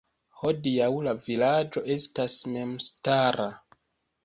Hodiaŭ 0.43 0.87
la 1.07 1.13
vilaĝo 1.25 1.85
estas 1.97 2.41
memstara. 2.57 3.49